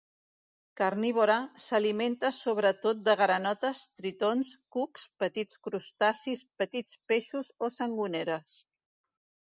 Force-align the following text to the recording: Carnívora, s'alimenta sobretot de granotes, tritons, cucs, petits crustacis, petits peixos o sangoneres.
Carnívora, 0.79 1.33
s'alimenta 1.65 2.31
sobretot 2.37 3.03
de 3.09 3.15
granotes, 3.19 3.83
tritons, 3.99 4.55
cucs, 4.77 5.05
petits 5.25 5.61
crustacis, 5.69 6.43
petits 6.63 7.01
peixos 7.13 7.53
o 7.69 7.71
sangoneres. 7.81 8.61